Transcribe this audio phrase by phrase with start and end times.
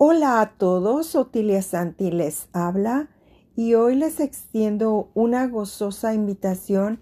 [0.00, 3.08] Hola a todos, Otilia Santi les habla
[3.56, 7.00] y hoy les extiendo una gozosa invitación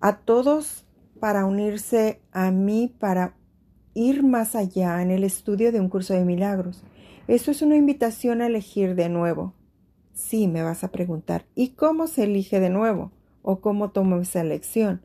[0.00, 0.84] a todos
[1.20, 3.36] para unirse a mí para
[3.94, 6.82] ir más allá en el estudio de un curso de milagros.
[7.28, 9.54] Esto es una invitación a elegir de nuevo.
[10.12, 13.12] Sí, me vas a preguntar, ¿y cómo se elige de nuevo?
[13.42, 15.02] ¿O cómo tomo esa elección?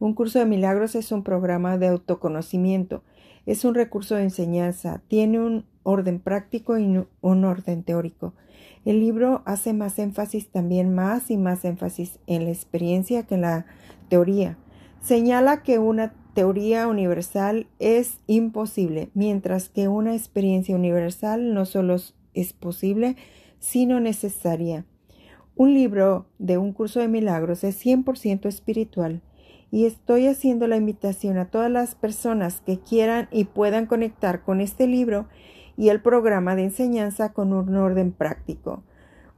[0.00, 3.02] Un curso de milagros es un programa de autoconocimiento,
[3.46, 8.34] es un recurso de enseñanza, tiene un orden práctico y un orden teórico.
[8.84, 13.42] El libro hace más énfasis también más y más énfasis en la experiencia que en
[13.42, 13.66] la
[14.08, 14.58] teoría.
[15.00, 21.96] Señala que una teoría universal es imposible, mientras que una experiencia universal no solo
[22.34, 23.16] es posible,
[23.60, 24.84] sino necesaria.
[25.56, 29.22] Un libro de un curso de milagros es 100% espiritual
[29.70, 34.60] y estoy haciendo la invitación a todas las personas que quieran y puedan conectar con
[34.60, 35.26] este libro
[35.76, 38.82] y el programa de enseñanza con un orden práctico.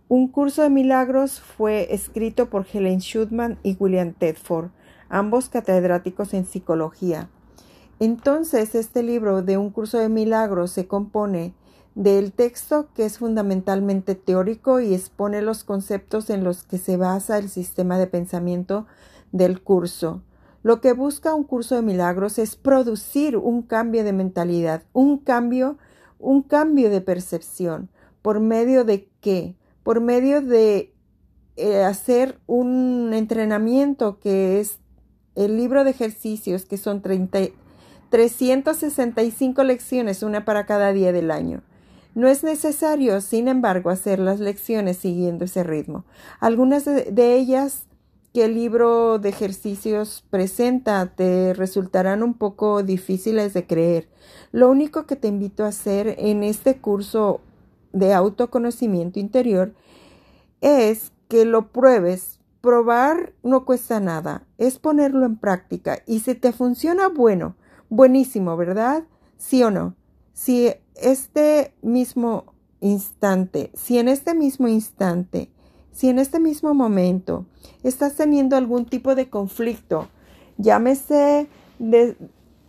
[0.08, 4.70] Un curso de milagros fue escrito por Helen Schutman y William Tedford,
[5.08, 7.28] ambos catedráticos en psicología.
[7.98, 11.55] Entonces, este libro de un curso de milagros se compone
[11.96, 17.39] del texto que es fundamentalmente teórico y expone los conceptos en los que se basa
[17.39, 18.86] el sistema de pensamiento
[19.33, 20.22] del curso.
[20.62, 25.78] Lo que busca un curso de milagros es producir un cambio de mentalidad, un cambio
[26.19, 27.91] un cambio de percepción.
[28.22, 29.55] ¿Por medio de qué?
[29.83, 30.92] Por medio de
[31.56, 34.78] eh, hacer un entrenamiento que es
[35.34, 37.39] el libro de ejercicios, que son 30,
[38.11, 41.62] 365 lecciones, una para cada día del año.
[42.14, 46.05] No es necesario, sin embargo, hacer las lecciones siguiendo ese ritmo.
[46.41, 47.86] Algunas de ellas
[48.37, 54.11] que el libro de ejercicios presenta te resultarán un poco difíciles de creer.
[54.53, 57.41] Lo único que te invito a hacer en este curso
[57.95, 59.73] de autoconocimiento interior
[60.61, 62.39] es que lo pruebes.
[62.61, 67.57] Probar no cuesta nada, es ponerlo en práctica y si te funciona, bueno,
[67.89, 69.05] buenísimo, ¿verdad?
[69.39, 69.96] ¿Sí o no?
[70.35, 75.51] Si este mismo instante, si en este mismo instante
[75.96, 77.46] si en este mismo momento
[77.83, 80.08] estás teniendo algún tipo de conflicto,
[80.58, 81.46] llámese
[81.79, 82.18] de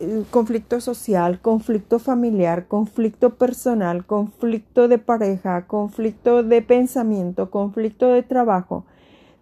[0.00, 8.22] eh, conflicto social, conflicto familiar, conflicto personal, conflicto de pareja, conflicto de pensamiento, conflicto de
[8.22, 8.86] trabajo,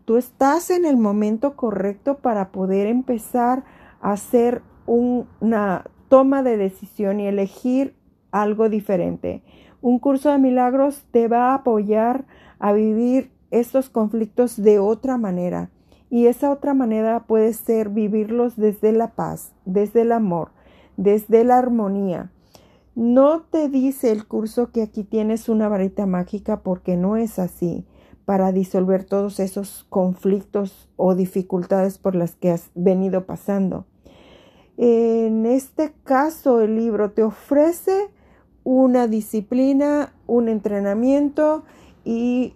[0.04, 3.62] tú estás en el momento correcto para poder empezar
[4.00, 7.94] a hacer una toma de decisión y elegir
[8.32, 9.44] algo diferente.
[9.80, 12.24] Un curso de milagros te va a apoyar
[12.58, 15.70] a vivir estos conflictos de otra manera.
[16.10, 20.50] Y esa otra manera puede ser vivirlos desde la paz, desde el amor,
[20.96, 22.30] desde la armonía.
[22.94, 27.84] No te dice el curso que aquí tienes una varita mágica porque no es así
[28.24, 33.86] para disolver todos esos conflictos o dificultades por las que has venido pasando.
[34.76, 38.10] En este caso, el libro te ofrece
[38.64, 41.64] una disciplina, un entrenamiento
[42.08, 42.54] y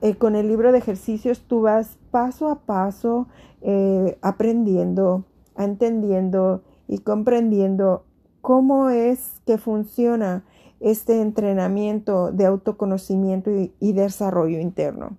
[0.00, 3.28] eh, con el libro de ejercicios tú vas paso a paso
[3.60, 5.24] eh, aprendiendo,
[5.56, 8.04] entendiendo y comprendiendo
[8.40, 10.42] cómo es que funciona
[10.80, 15.16] este entrenamiento de autoconocimiento y, desarrollo interno.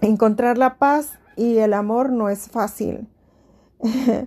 [0.00, 3.06] Encontrar la paz y el amor no es fácil.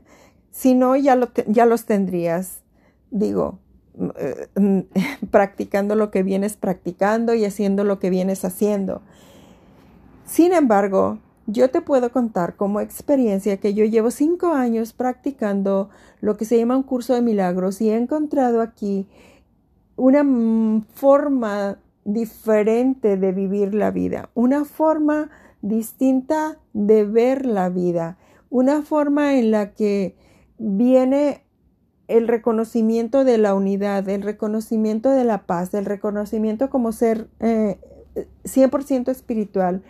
[0.52, 2.64] si no, ya, ya los tendrías.
[3.10, 3.60] Digo,
[4.18, 4.48] eh,
[5.32, 9.02] practicando lo que vienes practicando y haciendo lo que vienes haciendo.
[10.26, 15.90] Sin embargo, yo te puedo contar como experiencia que yo llevo cinco años practicando
[16.22, 19.08] lo que se llama un curso de milagros y he encontrado aquí
[19.96, 20.24] una
[20.94, 25.30] forma diferente de vivir la vida, una forma
[25.62, 28.18] distinta de ver la vida,
[28.50, 30.16] una forma en la que
[30.58, 31.44] viene
[32.18, 39.08] el reconocimiento de la unidad, el reconocimiento de la paz, el reconocimiento como ser 100%
[39.08, 39.84] eh, espiritual,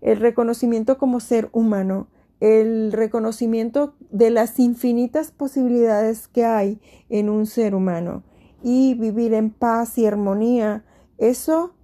[0.00, 2.08] el reconocimiento como ser humano,
[2.40, 8.22] el reconocimiento de las infinitas posibilidades que hay en un ser humano
[8.62, 10.84] y vivir en paz y armonía,
[11.18, 11.74] eso,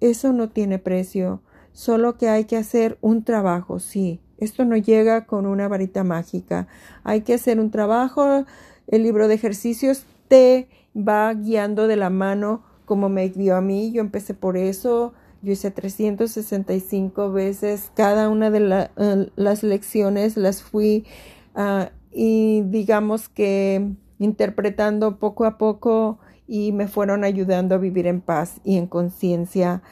[0.00, 1.42] eso no tiene precio,
[1.72, 4.20] solo que hay que hacer un trabajo, sí.
[4.38, 6.68] Esto no llega con una varita mágica.
[7.04, 8.44] Hay que hacer un trabajo
[8.88, 13.92] el libro de ejercicios te va guiando de la mano como me guió a mí.
[13.92, 15.12] Yo empecé por eso.
[15.42, 17.90] Yo hice 365 veces.
[17.94, 21.04] Cada una de eh, las lecciones las fui
[21.54, 26.18] ah, y digamos que interpretando poco a poco
[26.48, 29.82] y me fueron ayudando a vivir en paz y en conciencia,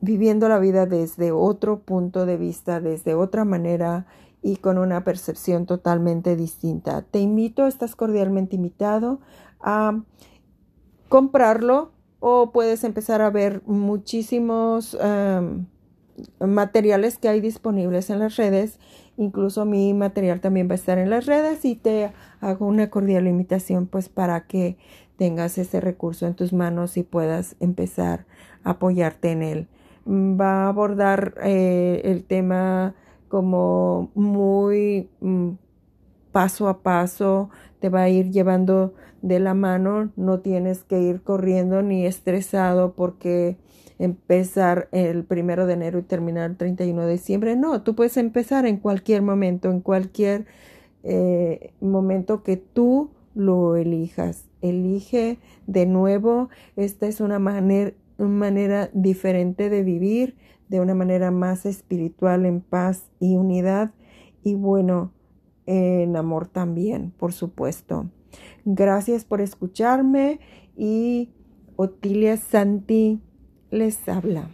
[0.00, 4.06] viviendo la vida desde otro punto de vista, desde otra manera
[4.44, 7.00] y con una percepción totalmente distinta.
[7.00, 9.20] Te invito, estás cordialmente invitado
[9.58, 10.02] a
[11.08, 15.64] comprarlo o puedes empezar a ver muchísimos em,
[16.40, 18.78] materiales que hay disponibles en las redes.
[19.16, 22.12] Incluso mi material también va a estar en las redes y te
[22.42, 24.76] hago una cordial invitación pues para que
[25.16, 28.26] tengas ese recurso en tus manos y puedas empezar
[28.62, 29.68] a apoyarte en él.
[30.04, 32.94] Mm, va a abordar eh, el tema
[33.34, 35.54] como muy mm,
[36.30, 37.50] paso a paso,
[37.80, 42.92] te va a ir llevando de la mano, no tienes que ir corriendo ni estresado
[42.92, 43.56] porque
[43.98, 47.56] empezar el primero de enero y terminar el 31 de diciembre.
[47.56, 50.46] No, tú puedes empezar en cualquier momento, en cualquier
[51.02, 54.44] eh, momento que tú lo elijas.
[54.62, 56.50] Elige de nuevo.
[56.76, 60.36] Esta es una manera, una manera diferente de vivir,
[60.68, 63.92] de una manera más espiritual, en paz y unidad.
[64.42, 65.12] Y bueno,
[65.66, 68.10] en amor también, por supuesto.
[68.64, 70.40] Gracias por escucharme
[70.76, 71.30] y
[71.76, 73.20] Otilia Santi
[73.70, 74.48] les habla.